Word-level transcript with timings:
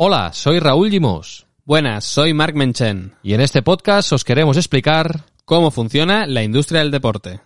Hola, 0.00 0.32
soy 0.32 0.60
Raúl 0.60 0.90
Gimos. 0.90 1.48
Buenas, 1.64 2.04
soy 2.04 2.32
Marc 2.32 2.54
Menchen. 2.54 3.16
Y 3.20 3.34
en 3.34 3.40
este 3.40 3.62
podcast 3.62 4.12
os 4.12 4.22
queremos 4.22 4.56
explicar 4.56 5.24
cómo 5.44 5.72
funciona 5.72 6.24
la 6.28 6.44
industria 6.44 6.82
del 6.82 6.92
deporte. 6.92 7.40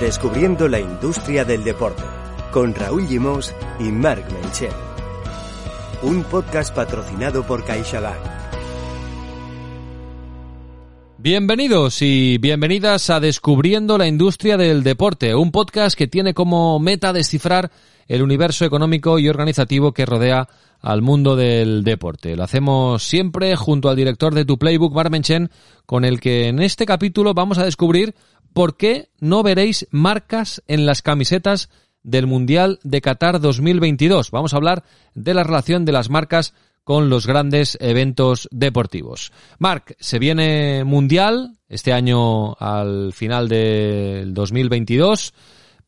Descubriendo 0.00 0.66
la 0.66 0.80
industria 0.80 1.44
del 1.44 1.62
deporte 1.62 2.02
con 2.50 2.74
Raúl 2.74 3.06
Gimos 3.06 3.54
y 3.78 3.92
Marc 3.92 4.28
Menchen. 4.32 4.72
Un 6.02 6.24
podcast 6.24 6.74
patrocinado 6.74 7.44
por 7.44 7.64
CaixaBank. 7.64 8.41
Bienvenidos 11.24 12.02
y 12.02 12.38
bienvenidas 12.38 13.08
a 13.08 13.20
Descubriendo 13.20 13.96
la 13.96 14.08
Industria 14.08 14.56
del 14.56 14.82
Deporte, 14.82 15.36
un 15.36 15.52
podcast 15.52 15.96
que 15.96 16.08
tiene 16.08 16.34
como 16.34 16.80
meta 16.80 17.12
descifrar 17.12 17.70
el 18.08 18.24
universo 18.24 18.64
económico 18.64 19.20
y 19.20 19.28
organizativo 19.28 19.92
que 19.92 20.04
rodea 20.04 20.48
al 20.80 21.00
mundo 21.00 21.36
del 21.36 21.84
deporte. 21.84 22.34
Lo 22.34 22.42
hacemos 22.42 23.04
siempre 23.04 23.54
junto 23.54 23.88
al 23.88 23.94
director 23.94 24.34
de 24.34 24.44
Tu 24.44 24.58
Playbook, 24.58 24.92
Menchen, 25.10 25.52
con 25.86 26.04
el 26.04 26.18
que 26.18 26.48
en 26.48 26.60
este 26.60 26.86
capítulo 26.86 27.34
vamos 27.34 27.58
a 27.58 27.64
descubrir 27.64 28.16
por 28.52 28.76
qué 28.76 29.10
no 29.20 29.44
veréis 29.44 29.86
marcas 29.92 30.60
en 30.66 30.86
las 30.86 31.02
camisetas 31.02 31.70
del 32.02 32.26
Mundial 32.26 32.80
de 32.82 33.00
Qatar 33.00 33.40
2022. 33.40 34.32
Vamos 34.32 34.54
a 34.54 34.56
hablar 34.56 34.82
de 35.14 35.34
la 35.34 35.44
relación 35.44 35.84
de 35.84 35.92
las 35.92 36.10
marcas 36.10 36.52
con 36.84 37.08
los 37.08 37.26
grandes 37.26 37.78
eventos 37.80 38.48
deportivos. 38.50 39.32
Marc, 39.58 39.94
se 40.00 40.18
viene 40.18 40.84
Mundial 40.84 41.58
este 41.68 41.92
año 41.92 42.54
al 42.54 43.12
final 43.12 43.48
del 43.48 44.34
2022, 44.34 45.32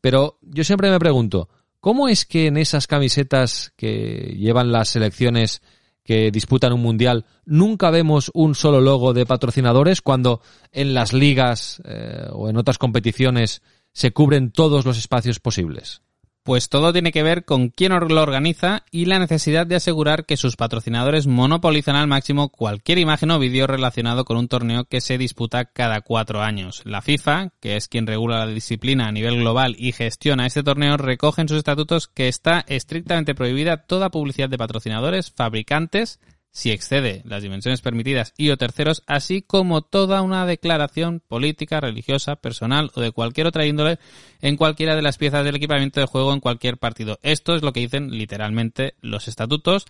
pero 0.01 0.39
yo 0.41 0.63
siempre 0.63 0.89
me 0.89 0.99
pregunto, 0.99 1.49
¿cómo 1.79 2.07
es 2.07 2.25
que 2.25 2.47
en 2.47 2.57
esas 2.57 2.87
camisetas 2.87 3.73
que 3.75 4.35
llevan 4.37 4.71
las 4.71 4.89
selecciones 4.89 5.61
que 6.03 6.29
disputan 6.31 6.71
un 6.71 6.81
mundial 6.81 7.25
nunca 7.45 7.89
vemos 7.89 8.31
un 8.33 8.53
solo 8.53 8.79
logo 8.79 9.13
de 9.13 9.25
patrocinadores 9.25 10.01
cuando 10.01 10.39
en 10.71 10.93
las 10.93 11.13
ligas 11.13 11.81
eh, 11.83 12.27
o 12.31 12.47
en 12.47 12.57
otras 12.57 12.77
competiciones 12.77 13.63
se 13.91 14.11
cubren 14.11 14.51
todos 14.51 14.85
los 14.85 14.97
espacios 14.97 15.39
posibles? 15.39 16.01
Pues 16.45 16.69
todo 16.69 16.93
tiene 16.93 17.11
que 17.11 17.23
ver 17.23 17.43
con 17.43 17.69
quién 17.69 17.91
lo 17.91 18.21
organiza 18.21 18.83
y 18.91 19.05
la 19.05 19.17
necesidad 19.17 19.65
de 19.65 19.77
asegurar 19.77 20.27
que 20.27 20.37
sus 20.37 20.57
patrocinadores 20.57 21.25
monopolizan 21.25 21.95
al 21.95 22.05
máximo 22.05 22.49
cualquier 22.49 22.99
imagen 22.99 23.31
o 23.31 23.39
vídeo 23.39 23.65
relacionado 23.65 24.25
con 24.25 24.37
un 24.37 24.47
torneo 24.47 24.85
que 24.85 25.01
se 25.01 25.17
disputa 25.17 25.65
cada 25.65 26.01
cuatro 26.01 26.43
años. 26.43 26.83
La 26.85 27.01
FIFA, 27.01 27.49
que 27.59 27.77
es 27.77 27.87
quien 27.87 28.05
regula 28.05 28.45
la 28.45 28.51
disciplina 28.51 29.07
a 29.07 29.11
nivel 29.11 29.39
global 29.39 29.75
y 29.79 29.91
gestiona 29.91 30.45
este 30.45 30.61
torneo, 30.61 30.97
recoge 30.97 31.41
en 31.41 31.47
sus 31.47 31.57
estatutos 31.57 32.07
que 32.07 32.27
está 32.27 32.63
estrictamente 32.67 33.33
prohibida 33.33 33.77
toda 33.77 34.11
publicidad 34.11 34.47
de 34.47 34.59
patrocinadores, 34.59 35.31
fabricantes, 35.31 36.19
si 36.55 36.71
excede 36.71 37.21
las 37.25 37.43
dimensiones 37.43 37.81
permitidas 37.81 38.33
y 38.37 38.49
o 38.49 38.55
terceros, 38.55 39.03
así 39.07 39.41
como 39.41 39.81
toda 39.81 40.21
una 40.21 40.45
declaración 40.45 41.21
política, 41.27 41.81
religiosa, 41.81 42.37
personal 42.37 42.91
o 42.95 43.01
de 43.01 43.11
cualquier 43.11 43.47
otra 43.47 43.65
índole 43.65 43.99
en 44.41 44.55
cualquiera 44.55 44.95
de 44.95 45.01
las 45.01 45.17
piezas 45.17 45.43
del 45.43 45.57
equipamiento 45.57 45.99
de 45.99 46.05
juego 46.05 46.31
en 46.31 46.39
cualquier 46.39 46.77
partido. 46.77 47.19
Esto 47.23 47.55
es 47.55 47.61
lo 47.61 47.73
que 47.73 47.81
dicen 47.81 48.11
literalmente 48.11 48.93
los 49.01 49.27
estatutos 49.27 49.85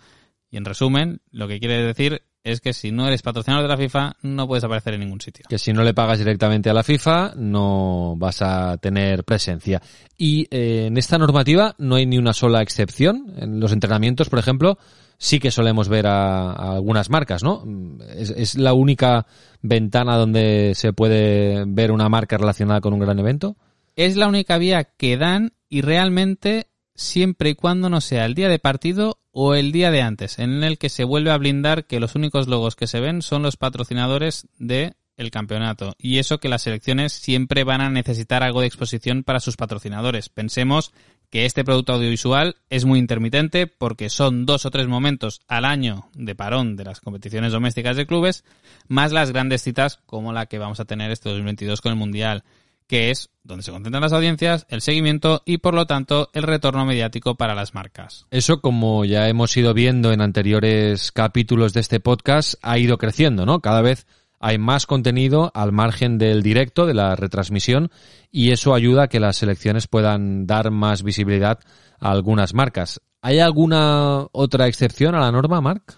y 0.50 0.58
en 0.58 0.66
resumen, 0.66 1.22
lo 1.30 1.48
que 1.48 1.60
quiere 1.60 1.84
decir 1.84 2.24
es 2.44 2.62
que 2.62 2.74
si 2.74 2.92
no 2.92 3.08
eres 3.08 3.22
patrocinador 3.22 3.64
de 3.64 3.70
la 3.70 3.78
FIFA 3.78 4.16
no 4.24 4.48
puedes 4.48 4.64
aparecer 4.64 4.96
en 4.96 5.02
ningún 5.02 5.22
sitio. 5.22 5.46
Que 5.48 5.60
si 5.60 5.72
no 5.72 5.84
le 5.84 5.94
pagas 5.94 6.18
directamente 6.18 6.72
a 6.72 6.74
la 6.74 6.84
FIFA 6.84 7.34
no 7.36 8.16
vas 8.18 8.42
a 8.42 8.78
tener 8.78 9.24
presencia. 9.24 9.84
Y 10.18 10.48
eh, 10.50 10.88
en 10.88 10.98
esta 10.98 11.20
normativa 11.20 11.76
no 11.78 11.94
hay 11.94 12.08
ni 12.08 12.18
una 12.18 12.34
sola 12.34 12.64
excepción. 12.64 13.36
En 13.38 13.60
los 13.60 13.72
entrenamientos, 13.72 14.30
por 14.30 14.40
ejemplo, 14.40 14.80
sí 15.18 15.40
que 15.40 15.52
solemos 15.52 15.90
ver 15.90 16.08
a, 16.08 16.52
algunas 16.52 17.10
marcas, 17.10 17.44
¿no? 17.44 17.64
¿Es, 18.16 18.56
la 18.56 18.74
única 18.74 19.26
ventana 19.62 20.18
donde 20.18 20.74
se 20.76 20.94
puede 20.94 21.64
ver 21.68 21.92
una 21.92 22.10
marca 22.10 22.38
relacionada 22.38 22.82
con 22.82 22.94
un 22.94 23.00
gran 23.00 23.20
evento? 23.20 23.56
Es 23.96 24.16
la 24.16 24.28
única 24.28 24.58
vía 24.58 24.84
que 24.84 25.18
dan 25.18 25.54
y 25.70 25.82
realmente 25.82 26.68
siempre 26.96 27.52
y 27.52 27.56
cuando 27.56 27.90
no 27.90 28.02
sea 28.02 28.26
el 28.26 28.36
día 28.36 28.50
de 28.50 28.60
partido 28.60 29.20
o 29.32 29.54
el 29.54 29.72
día 29.72 29.92
de 29.92 30.02
antes, 30.02 30.40
en 30.40 30.64
el 30.64 30.78
que 30.78 30.90
se 30.90 31.04
vuelve 31.04 31.32
a 31.32 31.38
blindar 31.38 31.86
que 31.86 32.00
los 32.00 32.16
únicos 32.16 32.48
logos 32.48 32.76
que 32.76 32.88
se 32.88 33.02
ven 33.02 33.22
son 33.22 33.44
los 33.44 33.58
patrocinadores 33.58 34.48
de 34.58 34.96
el 35.18 35.32
campeonato. 35.32 35.96
Y 35.98 36.18
eso 36.18 36.40
que 36.40 36.50
las 36.50 36.64
selecciones 36.64 37.14
siempre 37.14 37.64
van 37.64 37.82
a 37.82 37.90
necesitar 37.90 38.44
algo 38.44 38.62
de 38.62 38.68
exposición 38.68 39.24
para 39.24 39.40
sus 39.40 39.58
patrocinadores. 39.58 40.30
Pensemos 40.30 40.92
que 41.30 41.46
este 41.46 41.64
producto 41.64 41.94
audiovisual 41.94 42.56
es 42.70 42.86
muy 42.86 43.00
intermitente 43.00 43.68
porque 43.68 44.10
son 44.10 44.46
dos 44.46 44.66
o 44.66 44.72
tres 44.72 44.88
momentos 44.88 45.42
al 45.48 45.66
año 45.66 46.10
de 46.14 46.36
parón 46.36 46.76
de 46.76 46.86
las 46.86 47.02
competiciones 47.02 47.52
domésticas 47.52 47.98
de 47.98 48.06
clubes, 48.06 48.44
más 48.88 49.12
las 49.12 49.32
grandes 49.32 49.62
citas 49.62 50.00
como 50.06 50.34
la 50.34 50.46
que 50.46 50.60
vamos 50.60 50.80
a 50.80 50.86
tener 50.86 51.12
este 51.12 51.30
2022 51.30 51.82
con 51.82 51.92
el 51.92 51.98
Mundial, 51.98 52.44
que 52.88 53.10
es 53.10 53.30
donde 53.44 53.64
se 53.64 53.72
concentran 53.72 54.02
las 54.02 54.14
audiencias, 54.14 54.66
el 54.70 54.82
seguimiento 54.82 55.42
y 55.46 55.58
por 55.58 55.74
lo 55.74 55.86
tanto 55.86 56.30
el 56.34 56.44
retorno 56.44 56.86
mediático 56.86 57.36
para 57.36 57.56
las 57.56 57.74
marcas. 57.74 58.28
Eso, 58.32 58.62
como 58.62 59.06
ya 59.06 59.28
hemos 59.28 59.56
ido 59.58 59.74
viendo 59.74 60.12
en 60.12 60.22
anteriores 60.22 61.12
capítulos 61.12 61.74
de 61.74 61.82
este 61.82 62.00
podcast, 62.00 62.56
ha 62.62 62.78
ido 62.78 62.98
creciendo, 62.98 63.46
¿no? 63.46 63.60
Cada 63.60 63.82
vez 63.82 64.06
hay 64.40 64.58
más 64.58 64.86
contenido 64.86 65.52
al 65.54 65.72
margen 65.72 66.18
del 66.18 66.44
directo, 66.44 66.86
de 66.86 66.94
la 66.94 67.16
retransmisión, 67.16 67.90
y 68.32 68.52
eso 68.52 68.74
ayuda 68.74 69.04
a 69.04 69.08
que 69.08 69.20
las 69.20 69.38
selecciones 69.38 69.88
puedan 69.88 70.46
dar 70.46 70.72
más 70.72 71.04
visibilidad 71.04 71.60
a 72.00 72.12
algunas 72.12 72.54
marcas. 72.54 73.02
¿Hay 73.22 73.40
alguna 73.40 74.28
otra 74.32 74.68
excepción 74.68 75.16
a 75.16 75.20
la 75.20 75.32
norma, 75.32 75.62
Marc? 75.62 75.96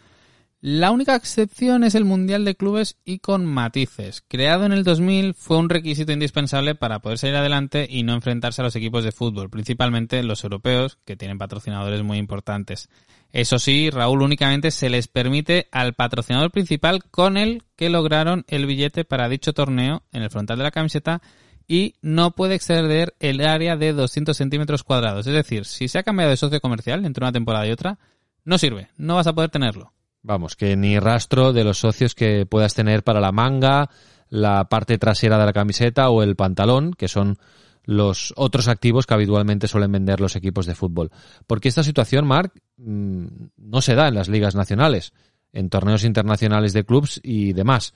La 0.59 0.89
única 0.89 1.15
excepción 1.15 1.83
es 1.83 1.93
el 1.93 2.03
Mundial 2.03 2.43
de 2.43 2.55
Clubes 2.55 2.97
y 3.05 3.19
con 3.19 3.45
matices. 3.45 4.23
Creado 4.27 4.65
en 4.65 4.71
el 4.71 4.83
2000 4.83 5.35
fue 5.35 5.57
un 5.57 5.69
requisito 5.69 6.11
indispensable 6.11 6.73
para 6.73 6.97
poder 6.97 7.19
salir 7.19 7.35
adelante 7.35 7.85
y 7.87 8.01
no 8.01 8.13
enfrentarse 8.13 8.61
a 8.61 8.63
los 8.63 8.75
equipos 8.75 9.03
de 9.03 9.11
fútbol, 9.11 9.51
principalmente 9.51 10.23
los 10.23 10.43
europeos, 10.43 10.97
que 11.05 11.15
tienen 11.15 11.37
patrocinadores 11.37 12.01
muy 12.01 12.17
importantes. 12.17 12.89
Eso 13.31 13.59
sí, 13.59 13.91
Raúl 13.91 14.23
únicamente 14.23 14.71
se 14.71 14.89
les 14.89 15.07
permite 15.07 15.67
al 15.71 15.93
patrocinador 15.93 16.49
principal 16.49 17.03
con 17.03 17.37
el 17.37 17.61
que 17.75 17.91
lograron 17.91 18.43
el 18.47 18.65
billete 18.65 19.05
para 19.05 19.29
dicho 19.29 19.53
torneo 19.53 20.01
en 20.11 20.23
el 20.23 20.31
frontal 20.31 20.57
de 20.57 20.63
la 20.63 20.71
camiseta 20.71 21.21
y 21.67 21.93
no 22.01 22.31
puede 22.31 22.55
exceder 22.55 23.13
el 23.19 23.45
área 23.45 23.77
de 23.77 23.93
200 23.93 24.35
centímetros 24.35 24.81
cuadrados. 24.81 25.27
Es 25.27 25.33
decir, 25.33 25.65
si 25.65 25.87
se 25.87 25.99
ha 25.99 26.03
cambiado 26.03 26.31
de 26.31 26.37
socio 26.37 26.61
comercial 26.61 27.05
entre 27.05 27.23
una 27.23 27.31
temporada 27.31 27.67
y 27.67 27.71
otra, 27.71 27.99
no 28.43 28.57
sirve, 28.57 28.89
no 28.97 29.17
vas 29.17 29.27
a 29.27 29.33
poder 29.33 29.51
tenerlo. 29.51 29.93
Vamos, 30.27 30.57
que 30.57 30.75
ni 30.75 30.99
rastro 30.99 31.53
de 31.53 31.63
los 31.63 31.77
socios 31.77 32.13
que 32.13 32.45
puedas 32.45 32.73
tener 32.73 33.01
para 33.01 33.21
la 33.21 33.31
manga, 33.31 33.89
la 34.27 34.65
parte 34.65 34.97
trasera 34.97 35.37
de 35.37 35.45
la 35.45 35.53
camiseta 35.53 36.09
o 36.09 36.21
el 36.21 36.35
pantalón, 36.35 36.91
que 36.91 37.07
son 37.07 37.37
los 37.85 38.33
otros 38.35 38.67
activos 38.67 39.05
que 39.05 39.13
habitualmente 39.13 39.69
suelen 39.69 39.93
vender 39.93 40.19
los 40.19 40.35
equipos 40.35 40.65
de 40.65 40.75
fútbol. 40.75 41.11
Porque 41.47 41.69
esta 41.69 41.81
situación, 41.81 42.27
Marc, 42.27 42.53
mm, 42.75 43.25
no 43.55 43.81
se 43.81 43.95
da 43.95 44.09
en 44.09 44.15
las 44.15 44.27
ligas 44.27 44.53
nacionales, 44.53 45.13
en 45.53 45.69
torneos 45.69 46.03
internacionales 46.03 46.73
de 46.73 46.83
clubs 46.83 47.21
y 47.23 47.53
demás. 47.53 47.93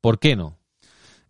¿Por 0.00 0.18
qué 0.18 0.36
no? 0.36 0.56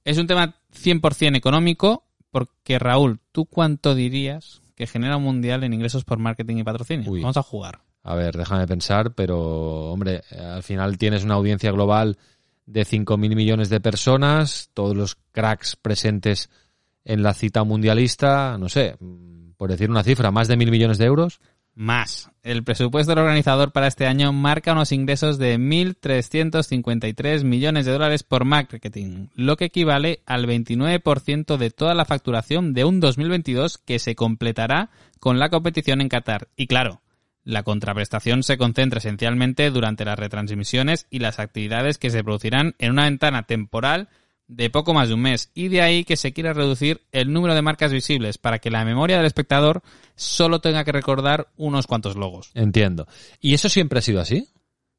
Es 0.05 0.19
un 0.19 0.29
tema 0.29 0.55
100% 0.73 1.35
económico, 1.35 2.05
porque 2.31 2.79
Raúl, 2.79 3.19
¿tú 3.33 3.47
cuánto 3.47 3.97
dirías 3.97 4.63
que 4.77 4.87
genera 4.87 5.17
un 5.17 5.25
mundial 5.25 5.65
en 5.65 5.75
ingresos 5.75 6.05
por 6.05 6.21
marketing 6.21 6.59
y 6.59 6.63
patrocinio? 6.63 7.11
Vamos 7.11 7.37
a 7.39 7.43
jugar. 7.43 7.81
A 8.05 8.15
ver, 8.15 8.37
déjame 8.37 8.67
pensar, 8.67 9.15
pero 9.15 9.91
hombre, 9.91 10.23
al 10.39 10.63
final 10.63 10.99
tienes 10.99 11.25
una 11.25 11.35
audiencia 11.35 11.73
global 11.73 12.19
de 12.67 12.83
5.000 12.83 13.35
millones 13.35 13.71
de 13.71 13.81
personas, 13.81 14.71
todos 14.75 14.95
los 14.95 15.17
cracks 15.33 15.75
presentes 15.75 16.51
en 17.05 17.23
la 17.23 17.33
cita 17.35 17.65
mundialista, 17.65 18.57
no 18.59 18.69
sé, 18.69 18.97
por 19.57 19.71
decir 19.71 19.91
una 19.91 20.03
cifra, 20.03 20.31
más 20.31 20.49
de 20.49 20.57
mil 20.57 20.71
millones 20.71 20.99
de 20.99 21.07
euros. 21.07 21.41
Más. 21.75 22.31
El 22.43 22.63
presupuesto 22.63 23.11
del 23.11 23.25
organizador 23.25 23.73
para 23.73 23.89
este 23.89 24.07
año 24.07 24.33
marca 24.33 24.73
unos 24.73 24.93
ingresos 24.93 25.39
de 25.39 25.59
1.353 25.59 27.43
millones 27.43 27.85
de 27.85 27.93
dólares 27.93 28.23
por 28.23 28.45
marketing, 28.45 29.29
lo 29.35 29.57
que 29.57 29.65
equivale 29.65 30.21
al 30.25 30.47
29% 30.47 31.57
de 31.57 31.71
toda 31.71 31.95
la 31.95 32.05
facturación 32.05 32.75
de 32.75 32.85
un 32.85 33.01
2022 33.01 33.79
que 33.79 33.99
se 33.99 34.15
completará 34.15 34.91
con 35.19 35.39
la 35.39 35.49
competición 35.49 36.01
en 36.01 36.09
Qatar. 36.09 36.49
Y 36.55 36.69
claro, 36.69 37.01
la 37.45 37.63
contraprestación 37.63 38.43
se 38.43 38.59
concentra 38.59 38.99
esencialmente 38.99 39.71
durante 39.71 40.05
las 40.05 40.19
retransmisiones 40.19 41.07
y 41.11 41.19
las 41.19 41.39
actividades 41.39 41.99
que 41.99 42.11
se 42.11 42.25
producirán 42.25 42.75
en 42.79 42.93
una 42.93 43.05
ventana 43.05 43.45
temporal 43.45 44.09
de 44.47 44.71
poco 44.71 44.93
más 44.93 45.09
de 45.09 45.15
un 45.15 45.23
mes 45.23 45.51
y 45.55 45.69
de 45.69 45.81
ahí 45.81 46.05
que 46.05 46.17
se 46.17 46.33
quiera 46.33 46.53
reducir 46.53 47.03
el 47.13 47.33
número 47.33 47.55
de 47.55 47.63
marcas 47.63 47.93
visibles 47.93 48.39
para 48.39 48.59
que 48.59 48.71
la 48.71 48.85
memoria 48.85 49.17
del 49.17 49.27
espectador 49.27 49.83
solo 50.17 50.61
tenga 50.61 50.85
que 50.85 50.93
recordar 50.93 51.49
unos 51.57 51.87
cuantos 51.87 52.17
logos. 52.17 52.51
Entiendo. 52.55 53.07
¿Y 53.41 53.55
eso 53.55 53.69
siempre 53.69 53.99
ha 53.99 54.03
sido 54.03 54.21
así? 54.21 54.49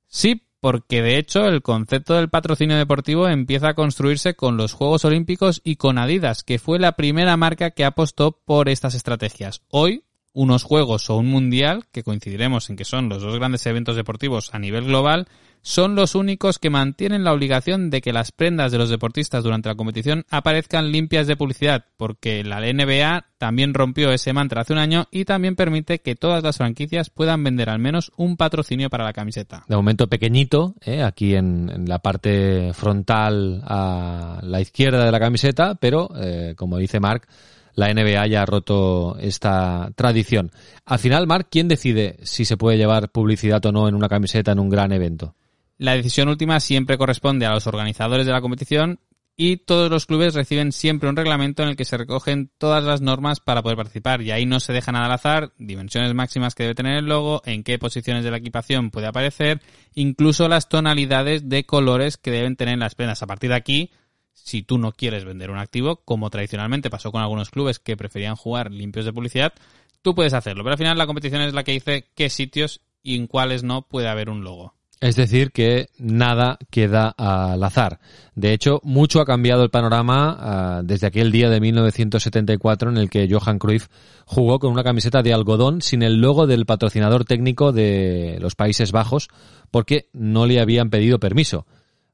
Sí, 0.07 0.43
porque 0.59 1.01
de 1.01 1.17
hecho 1.17 1.45
el 1.45 1.61
concepto 1.61 2.15
del 2.15 2.29
patrocinio 2.29 2.77
deportivo 2.77 3.27
empieza 3.27 3.69
a 3.69 3.73
construirse 3.75 4.35
con 4.35 4.57
los 4.57 4.73
Juegos 4.73 5.05
Olímpicos 5.05 5.61
y 5.63 5.75
con 5.75 5.97
Adidas, 5.97 6.43
que 6.43 6.57
fue 6.57 6.79
la 6.79 6.93
primera 6.93 7.37
marca 7.37 7.71
que 7.71 7.85
apostó 7.85 8.31
por 8.31 8.69
estas 8.69 8.95
estrategias. 8.95 9.61
Hoy, 9.69 10.03
unos 10.35 10.63
Juegos 10.63 11.09
o 11.09 11.17
un 11.17 11.27
Mundial, 11.27 11.85
que 11.91 12.03
coincidiremos 12.03 12.69
en 12.69 12.75
que 12.75 12.85
son 12.85 13.09
los 13.09 13.23
dos 13.23 13.35
grandes 13.35 13.65
eventos 13.65 13.95
deportivos 13.95 14.53
a 14.53 14.59
nivel 14.59 14.85
global, 14.85 15.27
son 15.65 15.95
los 15.95 16.13
únicos 16.13 16.59
que 16.59 16.69
mantienen 16.69 17.23
la 17.23 17.33
obligación 17.33 17.89
de 17.89 18.01
que 18.01 18.13
las 18.13 18.31
prendas 18.31 18.71
de 18.71 18.77
los 18.77 18.91
deportistas 18.91 19.43
durante 19.43 19.67
la 19.67 19.73
competición 19.73 20.23
aparezcan 20.29 20.91
limpias 20.91 21.25
de 21.25 21.35
publicidad, 21.35 21.85
porque 21.97 22.43
la 22.43 22.59
NBA 22.59 23.25
también 23.39 23.73
rompió 23.73 24.11
ese 24.11 24.31
mantra 24.31 24.61
hace 24.61 24.73
un 24.73 24.79
año 24.79 25.07
y 25.09 25.25
también 25.25 25.55
permite 25.55 26.01
que 26.01 26.15
todas 26.15 26.43
las 26.43 26.57
franquicias 26.57 27.09
puedan 27.09 27.43
vender 27.43 27.71
al 27.71 27.79
menos 27.79 28.11
un 28.15 28.37
patrocinio 28.37 28.91
para 28.91 29.05
la 29.05 29.13
camiseta. 29.13 29.65
De 29.67 29.75
momento 29.75 30.07
pequeñito, 30.07 30.75
¿eh? 30.85 31.01
aquí 31.01 31.33
en, 31.33 31.85
la 31.87 31.97
parte 31.97 32.71
frontal 32.73 33.63
a 33.65 34.39
la 34.43 34.61
izquierda 34.61 35.03
de 35.03 35.11
la 35.11 35.19
camiseta, 35.19 35.73
pero 35.73 36.09
eh, 36.15 36.53
como 36.55 36.77
dice 36.77 36.99
Mark, 36.99 37.27
la 37.75 37.93
NBA 37.93 38.27
ya 38.27 38.41
ha 38.41 38.45
roto 38.45 39.17
esta 39.19 39.91
tradición. 39.95 40.51
Al 40.85 40.99
final, 40.99 41.27
Mark, 41.27 41.47
¿quién 41.51 41.67
decide 41.67 42.17
si 42.23 42.45
se 42.45 42.57
puede 42.57 42.77
llevar 42.77 43.11
publicidad 43.11 43.65
o 43.65 43.71
no 43.71 43.87
en 43.87 43.95
una 43.95 44.09
camiseta 44.09 44.53
en 44.53 44.59
un 44.59 44.69
gran 44.69 44.91
evento? 44.91 45.35
La 45.77 45.95
decisión 45.95 46.29
última 46.29 46.59
siempre 46.59 46.97
corresponde 46.97 47.45
a 47.45 47.51
los 47.51 47.67
organizadores 47.67 48.25
de 48.25 48.31
la 48.31 48.41
competición 48.41 48.99
y 49.37 49.57
todos 49.57 49.91
los 49.91 50.05
clubes 50.05 50.33
reciben 50.33 50.71
siempre 50.71 51.09
un 51.09 51.17
reglamento 51.17 51.63
en 51.63 51.69
el 51.69 51.75
que 51.75 51.83
se 51.83 51.97
recogen 51.97 52.49
todas 52.57 52.83
las 52.83 53.01
normas 53.01 53.41
para 53.41 53.61
poder 53.61 53.75
participar 53.75 54.21
y 54.21 54.31
ahí 54.31 54.45
no 54.45 54.61
se 54.61 54.71
deja 54.71 54.93
nada 54.93 55.07
al 55.07 55.11
azar, 55.11 55.51
dimensiones 55.57 56.13
máximas 56.13 56.55
que 56.55 56.63
debe 56.63 56.75
tener 56.75 56.97
el 56.97 57.05
logo, 57.05 57.41
en 57.45 57.63
qué 57.63 57.77
posiciones 57.77 58.23
de 58.23 58.31
la 58.31 58.37
equipación 58.37 58.91
puede 58.91 59.07
aparecer, 59.07 59.61
incluso 59.93 60.47
las 60.47 60.69
tonalidades 60.69 61.49
de 61.49 61.65
colores 61.65 62.15
que 62.15 62.31
deben 62.31 62.55
tener 62.55 62.77
las 62.77 62.95
prendas. 62.95 63.21
A 63.23 63.27
partir 63.27 63.49
de 63.49 63.57
aquí, 63.57 63.91
si 64.35 64.61
tú 64.61 64.77
no 64.77 64.91
quieres 64.91 65.25
vender 65.25 65.49
un 65.49 65.57
activo, 65.57 65.97
como 66.05 66.29
tradicionalmente 66.29 66.91
pasó 66.91 67.11
con 67.11 67.21
algunos 67.21 67.49
clubes 67.49 67.79
que 67.79 67.97
preferían 67.97 68.35
jugar 68.35 68.69
limpios 68.71 69.05
de 69.05 69.13
publicidad, 69.13 69.53
tú 70.01 70.13
puedes 70.13 70.33
hacerlo. 70.33 70.63
Pero 70.63 70.73
al 70.73 70.77
final 70.77 70.97
la 70.97 71.07
competición 71.07 71.41
es 71.41 71.53
la 71.53 71.63
que 71.63 71.71
dice 71.71 72.05
qué 72.15 72.29
sitios 72.29 72.81
y 73.01 73.15
en 73.15 73.25
cuáles 73.27 73.63
no 73.63 73.87
puede 73.87 74.07
haber 74.07 74.29
un 74.29 74.43
logo. 74.43 74.75
Es 75.01 75.15
decir, 75.15 75.51
que 75.51 75.89
nada 75.97 76.57
queda 76.69 77.13
al 77.17 77.63
azar. 77.63 77.99
De 78.33 78.53
hecho, 78.53 78.79
mucho 78.83 79.19
ha 79.19 79.25
cambiado 79.25 79.63
el 79.63 79.69
panorama 79.69 80.37
ah, 80.39 80.81
desde 80.83 81.07
aquel 81.07 81.31
día 81.31 81.49
de 81.49 81.59
1974 81.59 82.89
en 82.89 82.97
el 82.97 83.09
que 83.09 83.27
Johan 83.29 83.59
Cruyff 83.59 83.87
jugó 84.25 84.59
con 84.59 84.71
una 84.71 84.83
camiseta 84.83 85.21
de 85.21 85.33
algodón 85.33 85.81
sin 85.81 86.01
el 86.01 86.21
logo 86.21 86.47
del 86.47 86.65
patrocinador 86.65 87.25
técnico 87.25 87.71
de 87.71 88.37
los 88.39 88.55
Países 88.55 88.91
Bajos 88.91 89.27
porque 89.69 90.09
no 90.13 90.45
le 90.45 90.61
habían 90.61 90.89
pedido 90.89 91.19
permiso. 91.19 91.65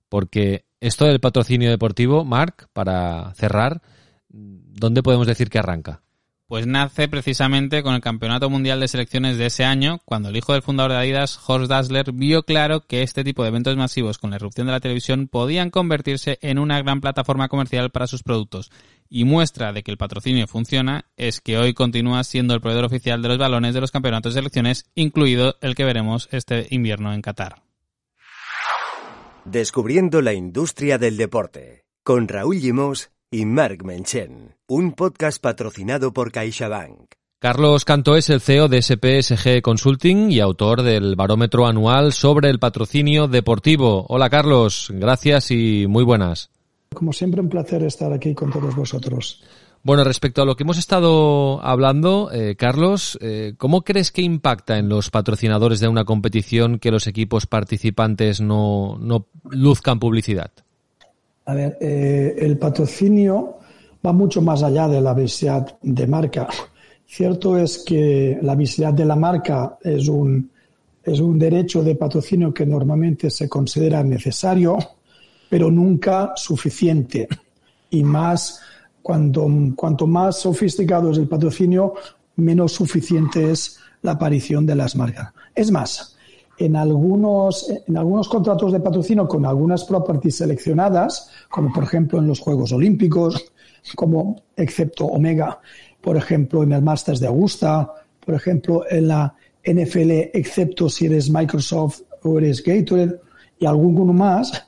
Porque 0.09 0.65
esto 0.81 1.05
del 1.05 1.19
patrocinio 1.19 1.69
deportivo, 1.69 2.25
Marc, 2.25 2.67
para 2.73 3.33
cerrar, 3.35 3.81
¿dónde 4.29 5.03
podemos 5.03 5.27
decir 5.27 5.49
que 5.49 5.59
arranca? 5.59 6.01
Pues 6.47 6.67
nace 6.67 7.07
precisamente 7.07 7.81
con 7.81 7.93
el 7.93 8.01
Campeonato 8.01 8.49
Mundial 8.49 8.81
de 8.81 8.89
Selecciones 8.89 9.37
de 9.37 9.45
ese 9.45 9.63
año, 9.63 10.01
cuando 10.03 10.27
el 10.27 10.35
hijo 10.35 10.51
del 10.51 10.63
fundador 10.63 10.91
de 10.91 10.97
Adidas, 10.97 11.39
Horst 11.47 11.69
Dassler, 11.69 12.11
vio 12.11 12.43
claro 12.43 12.81
que 12.85 13.03
este 13.03 13.23
tipo 13.23 13.43
de 13.43 13.49
eventos 13.49 13.77
masivos 13.77 14.17
con 14.17 14.31
la 14.31 14.35
irrupción 14.35 14.67
de 14.67 14.73
la 14.73 14.81
televisión 14.81 15.29
podían 15.29 15.69
convertirse 15.69 16.39
en 16.41 16.59
una 16.59 16.81
gran 16.81 16.99
plataforma 16.99 17.47
comercial 17.47 17.91
para 17.91 18.07
sus 18.07 18.23
productos. 18.23 18.69
Y 19.07 19.23
muestra 19.23 19.71
de 19.71 19.83
que 19.83 19.91
el 19.91 19.97
patrocinio 19.97 20.45
funciona 20.45 21.05
es 21.15 21.39
que 21.39 21.57
hoy 21.57 21.73
continúa 21.73 22.21
siendo 22.25 22.53
el 22.53 22.59
proveedor 22.59 22.83
oficial 22.83 23.21
de 23.21 23.29
los 23.29 23.37
balones 23.37 23.73
de 23.73 23.79
los 23.79 23.91
campeonatos 23.91 24.33
de 24.33 24.39
selecciones, 24.41 24.89
incluido 24.93 25.55
el 25.61 25.73
que 25.73 25.85
veremos 25.85 26.27
este 26.33 26.67
invierno 26.69 27.13
en 27.13 27.21
Qatar. 27.21 27.61
Descubriendo 29.45 30.21
la 30.21 30.33
industria 30.33 30.99
del 30.99 31.17
deporte, 31.17 31.83
con 32.03 32.27
Raúl 32.27 32.59
Limos 32.59 33.09
y 33.31 33.45
Mark 33.45 33.83
Menchen, 33.83 34.55
un 34.67 34.91
podcast 34.91 35.41
patrocinado 35.41 36.13
por 36.13 36.31
CaixaBank. 36.31 37.13
Carlos 37.39 37.83
Canto 37.83 38.15
es 38.15 38.29
el 38.29 38.39
CEO 38.39 38.67
de 38.67 38.83
SPSG 38.83 39.63
Consulting 39.63 40.29
y 40.29 40.39
autor 40.41 40.83
del 40.83 41.15
barómetro 41.15 41.65
anual 41.65 42.13
sobre 42.13 42.51
el 42.51 42.59
patrocinio 42.59 43.27
deportivo. 43.27 44.05
Hola 44.09 44.29
Carlos, 44.29 44.89
gracias 44.93 45.49
y 45.49 45.87
muy 45.87 46.03
buenas. 46.03 46.51
Como 46.93 47.11
siempre, 47.11 47.41
un 47.41 47.49
placer 47.49 47.81
estar 47.81 48.13
aquí 48.13 48.35
con 48.35 48.51
todos 48.51 48.75
vosotros. 48.75 49.43
Bueno, 49.83 50.03
respecto 50.03 50.43
a 50.43 50.45
lo 50.45 50.55
que 50.55 50.61
hemos 50.61 50.77
estado 50.77 51.59
hablando, 51.63 52.29
eh, 52.31 52.55
Carlos, 52.55 53.17
eh, 53.19 53.55
¿cómo 53.57 53.81
crees 53.81 54.11
que 54.11 54.21
impacta 54.21 54.77
en 54.77 54.89
los 54.89 55.09
patrocinadores 55.09 55.79
de 55.79 55.87
una 55.87 56.05
competición 56.05 56.77
que 56.77 56.91
los 56.91 57.07
equipos 57.07 57.47
participantes 57.47 58.41
no, 58.41 58.99
no 58.99 59.25
luzcan 59.49 59.99
publicidad? 59.99 60.51
A 61.45 61.55
ver, 61.55 61.77
eh, 61.81 62.35
el 62.37 62.59
patrocinio 62.59 63.57
va 64.05 64.13
mucho 64.13 64.41
más 64.43 64.61
allá 64.61 64.87
de 64.87 65.01
la 65.01 65.15
visibilidad 65.15 65.75
de 65.81 66.07
marca. 66.07 66.47
Cierto 67.07 67.57
es 67.57 67.83
que 67.83 68.37
la 68.41 68.53
visibilidad 68.53 68.93
de 68.93 69.05
la 69.05 69.15
marca 69.15 69.79
es 69.81 70.07
un, 70.07 70.51
es 71.03 71.19
un 71.19 71.39
derecho 71.39 71.83
de 71.83 71.95
patrocinio 71.95 72.53
que 72.53 72.67
normalmente 72.67 73.31
se 73.31 73.49
considera 73.49 74.03
necesario, 74.03 74.77
pero 75.49 75.71
nunca 75.71 76.33
suficiente. 76.35 77.27
Y 77.89 78.03
más, 78.03 78.61
cuando, 79.01 79.47
cuanto 79.75 80.07
más 80.07 80.39
sofisticado 80.39 81.11
es 81.11 81.17
el 81.17 81.27
patrocinio, 81.27 81.93
menos 82.35 82.73
suficiente 82.73 83.51
es 83.51 83.79
la 84.01 84.11
aparición 84.13 84.65
de 84.65 84.75
las 84.75 84.95
marcas. 84.95 85.33
Es 85.55 85.71
más, 85.71 86.17
en 86.57 86.75
algunos, 86.75 87.69
en 87.87 87.97
algunos 87.97 88.29
contratos 88.29 88.71
de 88.71 88.79
patrocinio 88.79 89.27
con 89.27 89.45
algunas 89.45 89.83
properties 89.83 90.37
seleccionadas, 90.37 91.31
como 91.49 91.71
por 91.73 91.83
ejemplo 91.83 92.19
en 92.19 92.27
los 92.27 92.39
Juegos 92.39 92.71
Olímpicos, 92.71 93.51
como 93.95 94.43
excepto 94.55 95.05
Omega, 95.05 95.59
por 96.01 96.17
ejemplo 96.17 96.63
en 96.63 96.73
el 96.73 96.81
Masters 96.81 97.19
de 97.19 97.27
Augusta, 97.27 97.91
por 98.23 98.35
ejemplo 98.35 98.83
en 98.89 99.07
la 99.07 99.35
NFL, 99.63 100.11
excepto 100.33 100.89
si 100.89 101.07
eres 101.07 101.29
Microsoft 101.29 102.01
o 102.23 102.37
eres 102.37 102.63
Gatorade 102.63 103.19
y 103.59 103.65
alguno 103.65 104.13
más, 104.13 104.67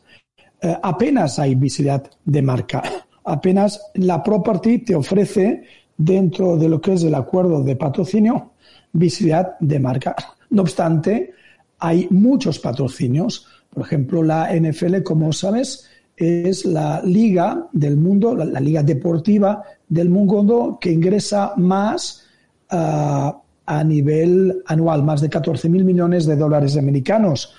eh, 0.62 0.78
apenas 0.82 1.40
hay 1.40 1.56
visibilidad 1.56 2.10
de 2.26 2.42
marca. 2.42 2.84
Apenas 3.26 3.82
la 3.96 4.22
property 4.24 4.80
te 4.80 4.96
ofrece 4.96 5.64
dentro 5.98 6.58
de 6.58 6.70
lo 6.70 6.82
que 6.82 6.94
es 6.94 7.04
el 7.04 7.16
acuerdo 7.16 7.64
de 7.64 7.76
patrocinio 7.76 8.54
visibilidad 8.94 9.58
de 9.60 9.80
marca. 9.80 10.16
No 10.52 10.62
obstante, 10.62 11.34
hay 11.80 12.08
muchos 12.12 12.60
patrocinios. 12.60 13.48
Por 13.70 13.84
ejemplo, 13.84 14.24
la 14.24 14.50
NFL, 14.56 15.02
como 15.04 15.34
sabes, 15.34 15.90
es 16.16 16.64
la 16.64 17.02
liga 17.02 17.68
del 17.74 17.98
mundo, 17.98 18.36
la, 18.36 18.60
liga 18.60 18.84
deportiva 18.84 19.64
del 19.90 20.10
mundo 20.10 20.78
que 20.80 20.92
ingresa 20.92 21.54
más 21.58 22.24
ah, 22.70 23.36
a 23.66 23.84
nivel 23.84 24.62
anual, 24.68 25.04
más 25.04 25.22
de 25.22 25.30
14 25.30 25.70
mil 25.70 25.84
millones 25.84 26.26
de 26.26 26.36
dólares 26.36 26.78
americanos. 26.78 27.54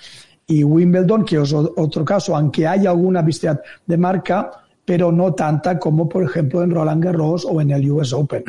Y 0.47 0.63
Wimbledon, 0.63 1.25
que 1.25 1.41
es 1.41 1.51
otro 1.53 2.05
caso, 2.05 2.35
aunque 2.35 2.67
hay 2.67 2.85
alguna 2.85 3.21
visibilidad 3.21 3.61
de 3.85 3.97
marca, 3.97 4.51
pero 4.85 5.11
no 5.11 5.33
tanta 5.33 5.79
como, 5.79 6.07
por 6.07 6.23
ejemplo, 6.23 6.63
en 6.63 6.71
Roland 6.71 7.03
Garros 7.03 7.45
o 7.45 7.59
en 7.59 7.71
el 7.71 7.91
US 7.91 8.13
Open. 8.13 8.43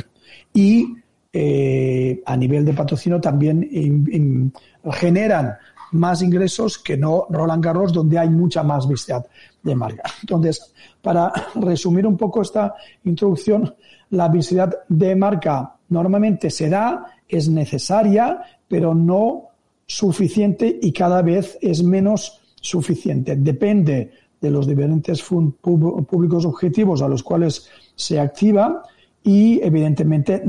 Y 0.53 0.95
eh, 1.33 2.23
a 2.25 2.37
nivel 2.37 2.65
de 2.65 2.75
patrocinio 2.75 3.21
también 3.21 4.53
generan 4.93 5.57
más 5.93 6.23
ingresos 6.23 6.79
que 6.79 6.97
no 6.97 7.27
Roland 7.31 7.65
Garros, 7.65 7.93
donde 7.93 8.19
hay 8.19 8.29
mucha 8.29 8.63
más 8.63 8.87
visibilidad 8.89 9.27
de 9.63 9.75
marca. 9.75 10.03
Entonces, 10.21 10.73
para 11.03 11.33
resumir 11.55 12.07
un 12.07 12.17
poco 12.17 12.43
esta 12.43 12.75
introducción, 13.05 13.75
la 14.11 14.29
visibilidad 14.29 14.75
de 14.89 15.17
marca 15.17 15.77
normalmente 15.89 16.51
se 16.51 16.69
da, 16.69 17.07
es 17.29 17.49
necesaria, 17.49 18.41
pero 18.69 18.95
no 18.95 19.51
suficiente 19.87 20.79
y 20.83 20.93
cada 20.93 21.23
vez 21.23 21.59
es 21.61 21.83
menos 21.83 22.41
suficiente. 22.61 23.37
Depende 23.37 24.11
de 24.41 24.51
los 24.51 24.67
diferentes 24.67 25.23
públicos 25.23 26.45
objetivos 26.45 27.03
a 27.03 27.09
los 27.09 27.23
cuales 27.23 27.69
se 27.95 28.21
activa 28.21 28.83
y, 29.23 29.61
evidentemente, 29.63 30.43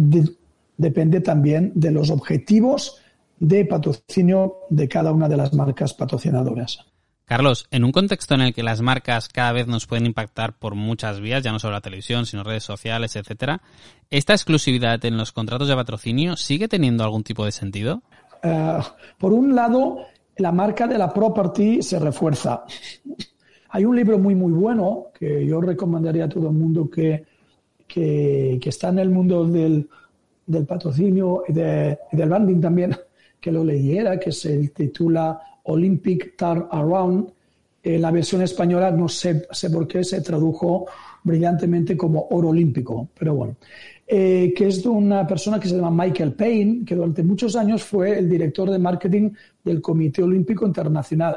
depende 0.78 1.22
también 1.22 1.72
de 1.76 1.92
los 1.92 2.12
objetivos 2.12 3.02
de 3.40 3.66
patrocinio 3.66 4.58
de 4.70 4.88
cada 4.88 5.12
una 5.12 5.30
de 5.30 5.38
las 5.38 5.54
marcas 5.54 5.94
patrocinadoras. 5.94 6.86
Carlos, 7.26 7.68
en 7.72 7.84
un 7.84 7.92
contexto 7.92 8.36
en 8.36 8.42
el 8.42 8.54
que 8.54 8.64
las 8.64 8.82
marcas 8.82 9.28
cada 9.28 9.52
vez 9.52 9.68
nos 9.68 9.86
pueden 9.86 10.06
impactar 10.06 10.58
por 10.58 10.76
muchas 10.76 11.20
vías, 11.20 11.44
ya 11.44 11.52
no 11.52 11.60
solo 11.60 11.74
la 11.74 11.82
televisión, 11.82 12.26
sino 12.26 12.44
redes 12.44 12.64
sociales, 12.64 13.18
etcétera, 13.18 13.62
¿esta 14.10 14.32
exclusividad 14.32 15.04
en 15.04 15.18
los 15.18 15.34
contratos 15.34 15.68
de 15.68 15.76
patrocinio 15.76 16.38
sigue 16.38 16.70
teniendo 16.70 17.04
algún 17.04 17.24
tipo 17.24 17.44
de 17.44 17.52
sentido? 17.52 18.02
Eh, 18.44 18.80
por 19.18 19.34
un 19.34 19.54
lado, 19.54 20.06
la 20.38 20.54
marca 20.54 20.88
de 20.88 20.98
la 20.98 21.14
property 21.14 21.82
se 21.82 22.00
refuerza. 22.00 22.64
Hay 23.70 23.86
un 23.86 23.96
libro 23.96 24.18
muy, 24.18 24.36
muy 24.36 24.52
bueno 24.52 25.08
que 25.18 25.46
yo 25.46 25.62
recomendaría 25.62 26.26
a 26.26 26.30
todo 26.30 26.48
el 26.48 26.54
mundo 26.54 26.90
que, 26.90 27.26
que, 27.88 28.60
está 28.64 28.90
en 28.90 29.00
el 29.00 29.10
mundo 29.10 29.46
del, 29.46 29.88
del 30.46 30.66
patrocinio 30.66 31.44
y 31.48 31.54
del 31.54 31.98
branding 32.12 32.62
también, 32.62 32.96
que 33.40 33.52
lo 33.52 33.64
leyera, 33.64 34.20
que 34.20 34.32
se 34.32 34.70
titula 34.70 35.40
Olympic 35.64 36.36
Turn 36.38 36.68
Around. 36.72 37.32
Eh, 37.84 38.00
la 38.00 38.12
versión 38.12 38.42
española 38.42 38.92
no 38.92 39.08
sé, 39.08 39.48
sé 39.52 39.70
por 39.70 39.88
qué 39.88 40.04
se 40.04 40.22
tradujo 40.22 40.88
brillantemente 41.24 41.96
como 41.96 42.28
oro 42.32 42.50
olímpico, 42.50 43.10
pero 43.18 43.36
bueno. 43.36 43.56
Eh, 44.10 44.54
que 44.56 44.68
es 44.68 44.82
de 44.84 44.90
una 44.90 45.28
persona 45.28 45.60
que 45.60 45.68
se 45.68 45.76
llama 45.76 46.06
Michael 46.06 46.34
Payne, 46.34 46.86
que 46.86 46.96
durante 46.96 47.24
muchos 47.24 47.58
años 47.58 47.84
fue 47.84 48.18
el 48.20 48.30
director 48.30 48.70
de 48.72 48.80
marketing 48.80 49.32
del 49.64 49.82
Comité 49.82 50.24
Olímpico 50.24 50.66
Internacional. 50.66 51.36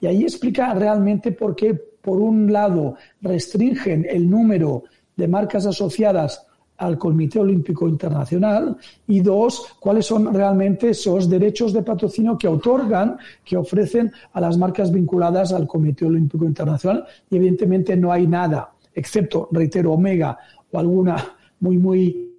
Y 0.00 0.06
ahí 0.06 0.22
explica 0.22 0.74
realmente 0.74 1.32
por 1.32 1.54
qué, 1.54 1.74
por 1.74 2.20
un 2.20 2.52
lado, 2.52 2.94
restringen 3.20 4.06
el 4.08 4.28
número 4.28 4.84
de 5.16 5.28
marcas 5.28 5.66
asociadas 5.66 6.46
al 6.78 6.96
Comité 6.96 7.40
Olímpico 7.40 7.88
Internacional 7.88 8.76
y 9.06 9.20
dos, 9.20 9.74
cuáles 9.80 10.06
son 10.06 10.32
realmente 10.32 10.90
esos 10.90 11.28
derechos 11.28 11.72
de 11.72 11.82
patrocinio 11.82 12.38
que 12.38 12.46
otorgan, 12.48 13.18
que 13.44 13.56
ofrecen 13.56 14.12
a 14.32 14.40
las 14.40 14.56
marcas 14.56 14.92
vinculadas 14.92 15.52
al 15.52 15.66
Comité 15.66 16.06
Olímpico 16.06 16.44
Internacional 16.44 17.04
y 17.28 17.36
evidentemente 17.36 17.96
no 17.96 18.12
hay 18.12 18.26
nada, 18.26 18.72
excepto, 18.94 19.48
reitero, 19.50 19.92
Omega 19.92 20.38
o 20.70 20.78
alguna 20.78 21.16
muy, 21.60 21.78
muy, 21.78 22.32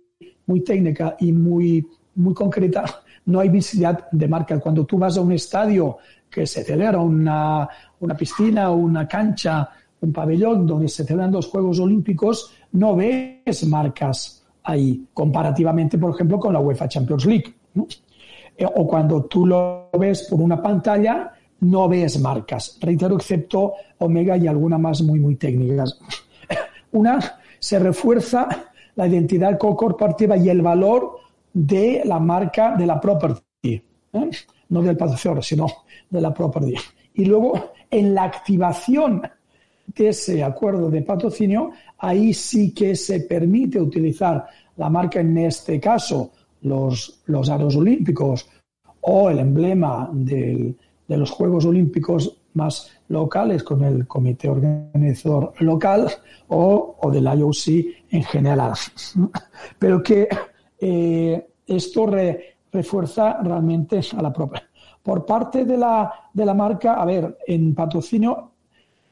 muy 0.46 0.62
técnica 0.62 1.18
y 1.20 1.34
muy, 1.34 1.86
muy 2.16 2.34
concreta, 2.34 2.86
no 3.26 3.42
hay 3.42 3.50
visibilidad 3.50 4.10
de 4.10 4.28
marca. 4.28 4.60
Cuando 4.60 4.86
tú 4.86 4.98
vas 4.98 5.18
a 5.18 5.22
un 5.22 5.34
estadio 5.34 5.98
que 6.30 6.46
se 6.46 6.64
celebra 6.64 7.00
una, 7.00 7.68
una 8.00 8.16
piscina, 8.16 8.70
una 8.72 9.08
cancha, 9.08 9.70
un 10.02 10.14
pabellón 10.14 10.66
donde 10.66 10.88
se 10.88 11.04
celebran 11.04 11.32
los 11.32 11.48
Juegos 11.48 11.80
Olímpicos, 11.80 12.54
no 12.74 12.96
ves 12.96 13.66
marcas 13.68 14.46
ahí, 14.64 15.06
comparativamente, 15.14 15.98
por 15.98 16.14
ejemplo, 16.14 16.40
con 16.40 16.54
la 16.54 16.60
UEFA 16.60 16.88
Champions 16.88 17.26
League. 17.26 17.54
Eh, 18.58 18.66
o 18.66 18.88
cuando 18.88 19.26
tú 19.26 19.46
lo 19.46 19.90
ves 19.98 20.28
por 20.30 20.40
una 20.42 20.62
pantalla, 20.62 21.32
no 21.62 21.90
ves 21.90 22.20
marcas. 22.20 22.78
Reitero, 22.82 23.16
excepto 23.16 23.74
Omega 23.98 24.38
y 24.38 24.48
alguna 24.48 24.78
más 24.78 25.02
muy, 25.02 25.20
muy 25.20 25.36
técnicas. 25.36 26.00
Una 26.92 27.20
se 27.60 27.80
refuerza 27.80 28.48
la 28.96 29.08
identidad 29.08 29.58
corporativa 29.58 30.38
y 30.38 30.50
el 30.50 30.62
valor 30.62 31.18
de 31.54 32.02
la 32.06 32.20
marca, 32.20 32.76
de 32.76 32.86
la 32.86 33.00
property, 33.00 33.82
¿eh? 34.14 34.30
No 34.70 34.82
del 34.82 34.98
patrocinador, 34.98 35.44
sino 35.44 35.68
de 36.10 36.22
la 36.22 36.34
property. 36.34 36.76
Y 37.16 37.26
luego, 37.26 37.72
en 37.90 38.14
la 38.14 38.24
activación 38.24 39.22
de 39.88 40.10
ese 40.10 40.44
acuerdo 40.44 40.90
de 40.90 41.02
patrocinio, 41.02 41.72
ahí 41.98 42.34
sí 42.34 42.74
que 42.74 42.96
se 42.96 43.22
permite 43.22 43.82
utilizar 43.82 44.46
la 44.78 44.90
marca, 44.90 45.20
en 45.20 45.38
este 45.38 45.80
caso, 45.80 46.32
los, 46.62 47.22
los 47.26 47.50
aros 47.50 47.76
olímpicos 47.76 48.48
o 49.02 49.30
el 49.30 49.40
emblema 49.40 50.10
del, 50.12 50.76
de 51.08 51.18
los 51.18 51.32
Juegos 51.32 51.66
Olímpicos 51.66 52.38
más 52.54 52.92
locales 53.08 53.64
con 53.64 53.84
el 53.84 54.08
comité 54.08 54.50
organizador 54.50 55.54
local 55.60 56.10
o, 56.48 56.98
o 57.00 57.12
del 57.12 57.26
IOC 57.26 57.86
en 58.12 58.24
general. 58.24 58.74
Pero 59.80 60.04
que 60.04 60.28
eh, 60.80 61.48
esto 61.68 62.08
refuerza 62.72 63.40
realmente 63.42 64.02
a 64.18 64.22
la 64.22 64.32
propia. 64.32 64.64
Por 65.02 65.26
parte 65.26 65.66
de 65.66 65.78
la, 65.78 66.12
de 66.34 66.46
la 66.46 66.54
marca, 66.54 66.96
a 66.96 67.06
ver, 67.06 67.38
en 67.48 67.74
patrocinio, 67.74 68.52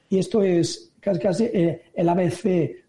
y 0.09 0.19
esto 0.19 0.43
es 0.43 0.93
casi, 0.99 1.19
casi 1.19 1.43
eh, 1.45 1.83
el 1.93 2.09
ABC 2.09 2.43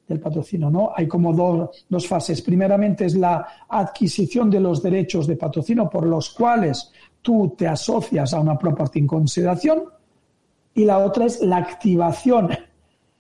del 0.07 0.21
patrocinio, 0.21 0.71
¿no? 0.71 0.91
Hay 0.95 1.07
como 1.07 1.33
dos, 1.33 1.85
dos 1.89 2.09
fases. 2.09 2.41
Primeramente 2.43 3.05
es 3.05 3.15
la 3.15 3.47
adquisición 3.69 4.51
de 4.51 4.61
los 4.61 4.83
derechos 4.83 5.27
de 5.27 5.37
patrocinio 5.37 5.89
por 5.89 6.07
los 6.07 6.31
cuales 6.31 6.91
tú 7.21 7.55
te 7.57 7.69
asocias 7.69 8.33
a 8.33 8.41
una 8.41 8.59
property 8.59 9.01
en 9.01 9.07
consideración 9.07 9.85
y 10.75 10.85
la 10.85 10.99
otra 10.99 11.27
es 11.27 11.43
la 11.43 11.59
activación 11.59 12.49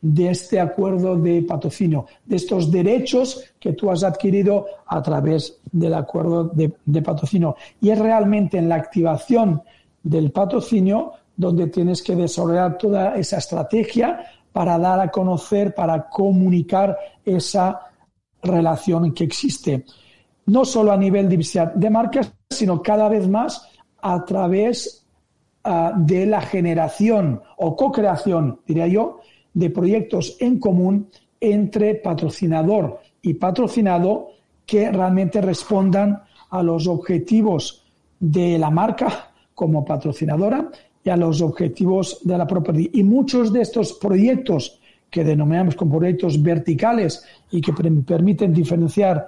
de 0.01 0.31
este 0.31 0.61
acuerdo 0.61 1.17
de 1.17 1.43
patrocinio, 1.43 2.07
de 2.25 2.37
estos 2.37 2.71
derechos 2.71 3.45
que 3.59 3.73
tú 3.73 3.91
has 3.91 4.05
adquirido 4.05 4.67
a 4.87 5.03
través 5.03 5.61
del 5.73 5.95
acuerdo 5.95 6.45
de, 6.45 7.03
patrocinio. 7.03 7.57
Y 7.81 7.91
es 7.91 7.99
realmente 7.99 8.59
en 8.59 8.69
la 8.69 8.77
activación 8.77 9.63
del 10.03 10.31
patrocinio 10.31 11.13
donde 11.37 11.69
tienes 11.69 12.03
que 12.03 12.17
desarrollar 12.17 12.79
toda 12.79 13.17
esa 13.17 13.39
estrategia 13.39 14.25
para 14.53 14.79
dar 14.79 15.01
a 15.01 15.11
conocer, 15.11 15.75
para 15.75 16.09
comunicar 16.09 16.97
esa 17.25 17.81
relación 18.43 19.13
que 19.13 19.25
existe. 19.25 19.85
No 20.47 20.65
solo 20.65 20.93
a 20.93 20.97
nivel 20.97 21.29
de 21.29 21.91
marcas, 21.91 22.33
sino 22.51 22.83
cada 22.83 23.09
vez 23.09 23.29
más 23.29 23.69
a 24.01 24.25
través 24.25 25.07
uh, 25.65 25.91
de 25.97 26.27
la 26.27 26.41
generación 26.41 27.43
o 27.57 27.77
co-creación, 27.77 28.61
diría 28.67 28.87
yo, 28.87 29.21
de 29.59 29.71
proyectos 29.71 30.37
en 30.39 30.61
común 30.61 31.09
entre 31.41 31.97
patrocinador 31.97 33.01
y 33.21 33.35
patrocinado 33.35 34.31
que 34.65 34.93
realmente 34.93 35.41
respondan 35.41 36.23
a 36.51 36.63
los 36.63 36.87
objetivos 36.87 37.85
de 38.21 38.57
la 38.57 38.71
marca 38.71 39.33
como 39.55 39.85
patrocinadora 39.85 40.71
y 41.03 41.11
a 41.11 41.17
los 41.17 41.43
objetivos 41.43 42.21
de 42.23 42.39
la 42.39 42.47
propiedad. 42.47 42.89
Y 42.93 43.03
muchos 43.03 43.53
de 43.53 43.63
estos 43.63 43.95
proyectos 43.95 44.79
que 45.11 45.25
denominamos 45.25 45.75
como 45.75 45.99
proyectos 45.99 46.41
verticales 46.41 47.25
y 47.51 47.61
que 47.61 47.73
permiten 47.73 48.53
diferenciar 48.55 49.27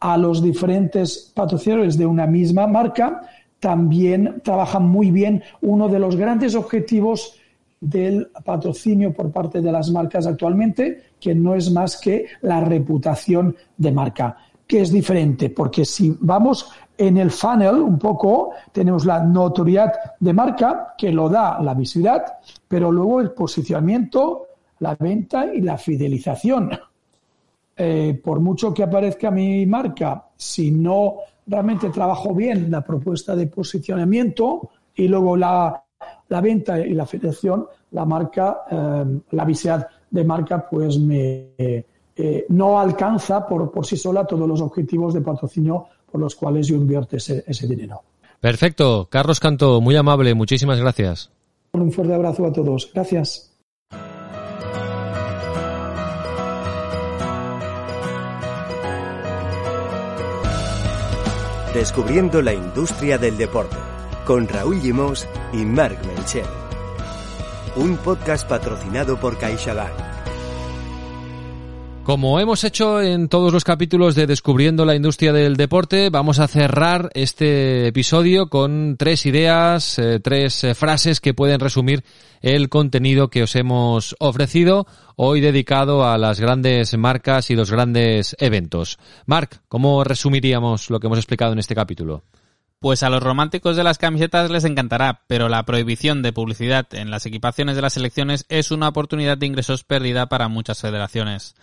a 0.00 0.16
los 0.16 0.42
diferentes 0.42 1.32
patrocinadores 1.34 1.98
de 1.98 2.06
una 2.06 2.26
misma 2.26 2.66
marca, 2.66 3.28
también 3.60 4.40
trabajan 4.42 4.88
muy 4.88 5.10
bien 5.10 5.42
uno 5.60 5.88
de 5.88 5.98
los 5.98 6.16
grandes 6.16 6.54
objetivos 6.54 7.34
del 7.80 8.28
patrocinio 8.44 9.12
por 9.12 9.30
parte 9.30 9.60
de 9.60 9.72
las 9.72 9.90
marcas 9.90 10.26
actualmente, 10.26 11.02
que 11.20 11.34
no 11.34 11.54
es 11.54 11.70
más 11.70 11.98
que 12.00 12.26
la 12.42 12.60
reputación 12.60 13.54
de 13.76 13.92
marca, 13.92 14.36
que 14.66 14.80
es 14.80 14.90
diferente, 14.90 15.50
porque 15.50 15.84
si 15.84 16.16
vamos 16.20 16.70
en 16.98 17.18
el 17.18 17.30
funnel 17.30 17.76
un 17.76 17.98
poco, 17.98 18.50
tenemos 18.72 19.04
la 19.04 19.22
notoriedad 19.22 19.92
de 20.18 20.32
marca, 20.32 20.94
que 20.96 21.12
lo 21.12 21.28
da 21.28 21.60
la 21.60 21.74
visibilidad, 21.74 22.24
pero 22.66 22.90
luego 22.90 23.20
el 23.20 23.32
posicionamiento, 23.32 24.46
la 24.80 24.94
venta 24.94 25.46
y 25.54 25.60
la 25.60 25.76
fidelización. 25.76 26.70
Eh, 27.76 28.18
por 28.24 28.40
mucho 28.40 28.72
que 28.72 28.82
aparezca 28.82 29.30
mi 29.30 29.66
marca, 29.66 30.28
si 30.34 30.70
no 30.70 31.16
realmente 31.46 31.90
trabajo 31.90 32.34
bien 32.34 32.70
la 32.70 32.80
propuesta 32.80 33.36
de 33.36 33.46
posicionamiento 33.48 34.70
y 34.94 35.08
luego 35.08 35.36
la, 35.36 35.84
la 36.28 36.40
venta 36.40 36.78
y 36.78 36.94
la 36.94 37.06
federación, 37.06 37.66
la 37.92 38.04
marca, 38.04 38.64
eh, 38.70 39.20
la 39.30 39.44
visibilidad 39.44 39.88
de 40.10 40.24
marca, 40.24 40.68
pues 40.68 40.98
me, 40.98 41.52
eh, 41.58 42.46
no 42.48 42.80
alcanza 42.80 43.46
por, 43.46 43.70
por 43.70 43.84
sí 43.84 43.96
sola 43.96 44.26
todos 44.26 44.48
los 44.48 44.60
objetivos 44.60 45.14
de 45.14 45.20
patrocinio 45.20 45.86
por 46.10 46.20
los 46.20 46.34
cuales 46.34 46.66
yo 46.66 46.76
invierto 46.76 47.16
ese, 47.16 47.44
ese 47.46 47.66
dinero. 47.66 48.02
Perfecto. 48.40 49.08
Carlos 49.10 49.40
Canto, 49.40 49.80
muy 49.80 49.96
amable. 49.96 50.34
Muchísimas 50.34 50.80
gracias. 50.80 51.30
Un 51.72 51.92
fuerte 51.92 52.14
abrazo 52.14 52.46
a 52.46 52.52
todos. 52.52 52.90
Gracias. 52.92 53.52
Descubriendo 61.74 62.40
la 62.40 62.54
industria 62.54 63.18
del 63.18 63.36
deporte 63.36 63.76
con 64.26 64.48
Raúl 64.48 64.80
Gimós 64.80 65.26
y 65.52 65.58
Marc 65.58 66.04
Menchel. 66.04 66.44
Un 67.76 67.96
podcast 67.98 68.46
patrocinado 68.48 69.18
por 69.18 69.38
CaixaBank. 69.38 69.92
Como 72.02 72.38
hemos 72.38 72.62
hecho 72.64 73.00
en 73.00 73.28
todos 73.28 73.52
los 73.52 73.64
capítulos 73.64 74.14
de 74.14 74.26
Descubriendo 74.26 74.84
la 74.84 74.94
industria 74.94 75.32
del 75.32 75.56
deporte, 75.56 76.10
vamos 76.10 76.38
a 76.38 76.48
cerrar 76.48 77.10
este 77.14 77.88
episodio 77.88 78.48
con 78.48 78.96
tres 78.96 79.26
ideas, 79.26 79.98
eh, 79.98 80.20
tres 80.20 80.62
eh, 80.64 80.74
frases 80.74 81.20
que 81.20 81.34
pueden 81.34 81.58
resumir 81.58 82.04
el 82.42 82.68
contenido 82.68 83.28
que 83.28 83.42
os 83.42 83.56
hemos 83.56 84.14
ofrecido 84.20 84.86
hoy 85.16 85.40
dedicado 85.40 86.04
a 86.04 86.18
las 86.18 86.40
grandes 86.40 86.96
marcas 86.96 87.50
y 87.50 87.56
los 87.56 87.70
grandes 87.70 88.36
eventos. 88.38 88.98
Marc, 89.26 89.60
¿cómo 89.68 90.04
resumiríamos 90.04 90.90
lo 90.90 91.00
que 91.00 91.06
hemos 91.06 91.18
explicado 91.18 91.52
en 91.52 91.58
este 91.58 91.74
capítulo? 91.74 92.22
Pues 92.86 93.02
a 93.02 93.10
los 93.10 93.20
románticos 93.20 93.76
de 93.76 93.82
las 93.82 93.98
camisetas 93.98 94.48
les 94.48 94.62
encantará, 94.62 95.22
pero 95.26 95.48
la 95.48 95.64
prohibición 95.64 96.22
de 96.22 96.32
publicidad 96.32 96.86
en 96.94 97.10
las 97.10 97.26
equipaciones 97.26 97.74
de 97.74 97.82
las 97.82 97.94
selecciones 97.94 98.46
es 98.48 98.70
una 98.70 98.86
oportunidad 98.86 99.36
de 99.36 99.46
ingresos 99.46 99.82
perdida 99.82 100.28
para 100.28 100.46
muchas 100.46 100.82
federaciones. 100.82 101.56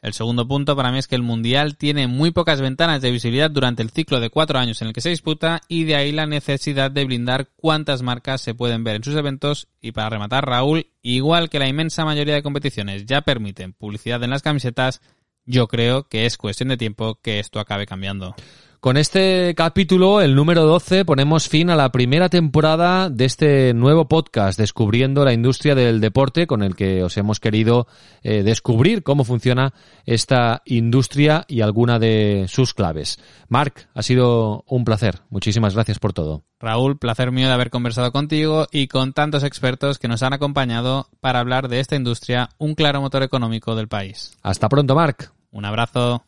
El 0.00 0.12
segundo 0.12 0.46
punto 0.46 0.76
para 0.76 0.92
mí 0.92 0.98
es 0.98 1.08
que 1.08 1.16
el 1.16 1.24
Mundial 1.24 1.76
tiene 1.76 2.06
muy 2.06 2.30
pocas 2.30 2.60
ventanas 2.60 3.02
de 3.02 3.10
visibilidad 3.10 3.50
durante 3.50 3.82
el 3.82 3.90
ciclo 3.90 4.20
de 4.20 4.30
cuatro 4.30 4.60
años 4.60 4.80
en 4.80 4.86
el 4.86 4.94
que 4.94 5.00
se 5.00 5.08
disputa 5.08 5.60
y 5.66 5.82
de 5.82 5.96
ahí 5.96 6.12
la 6.12 6.26
necesidad 6.26 6.92
de 6.92 7.04
blindar 7.04 7.48
cuántas 7.56 8.02
marcas 8.02 8.40
se 8.40 8.54
pueden 8.54 8.84
ver 8.84 8.94
en 8.94 9.02
sus 9.02 9.16
eventos 9.16 9.66
y 9.80 9.90
para 9.90 10.10
rematar 10.10 10.46
Raúl, 10.46 10.86
igual 11.02 11.50
que 11.50 11.58
la 11.58 11.66
inmensa 11.66 12.04
mayoría 12.04 12.34
de 12.34 12.44
competiciones 12.44 13.06
ya 13.06 13.22
permiten 13.22 13.72
publicidad 13.72 14.22
en 14.22 14.30
las 14.30 14.42
camisetas, 14.42 15.00
yo 15.44 15.66
creo 15.66 16.06
que 16.06 16.26
es 16.26 16.36
cuestión 16.36 16.68
de 16.68 16.76
tiempo 16.76 17.18
que 17.20 17.40
esto 17.40 17.58
acabe 17.58 17.86
cambiando. 17.86 18.36
Con 18.80 18.96
este 18.96 19.54
capítulo, 19.54 20.22
el 20.22 20.34
número 20.34 20.64
12, 20.64 21.04
ponemos 21.04 21.50
fin 21.50 21.68
a 21.68 21.76
la 21.76 21.92
primera 21.92 22.30
temporada 22.30 23.10
de 23.10 23.26
este 23.26 23.74
nuevo 23.74 24.08
podcast, 24.08 24.58
Descubriendo 24.58 25.22
la 25.22 25.34
industria 25.34 25.74
del 25.74 26.00
deporte, 26.00 26.46
con 26.46 26.62
el 26.62 26.74
que 26.74 27.04
os 27.04 27.14
hemos 27.18 27.40
querido 27.40 27.86
eh, 28.22 28.42
descubrir 28.42 29.02
cómo 29.02 29.24
funciona 29.24 29.74
esta 30.06 30.62
industria 30.64 31.44
y 31.46 31.60
alguna 31.60 31.98
de 31.98 32.46
sus 32.48 32.72
claves. 32.72 33.18
Marc, 33.48 33.90
ha 33.92 34.02
sido 34.02 34.64
un 34.66 34.86
placer. 34.86 35.20
Muchísimas 35.28 35.74
gracias 35.74 35.98
por 35.98 36.14
todo. 36.14 36.44
Raúl, 36.58 36.96
placer 36.96 37.32
mío 37.32 37.48
de 37.48 37.52
haber 37.52 37.68
conversado 37.68 38.12
contigo 38.12 38.66
y 38.72 38.88
con 38.88 39.12
tantos 39.12 39.44
expertos 39.44 39.98
que 39.98 40.08
nos 40.08 40.22
han 40.22 40.32
acompañado 40.32 41.06
para 41.20 41.40
hablar 41.40 41.68
de 41.68 41.80
esta 41.80 41.96
industria, 41.96 42.48
un 42.56 42.74
claro 42.74 43.02
motor 43.02 43.22
económico 43.22 43.74
del 43.74 43.88
país. 43.88 44.38
Hasta 44.42 44.70
pronto, 44.70 44.94
Marc. 44.94 45.34
Un 45.50 45.66
abrazo. 45.66 46.24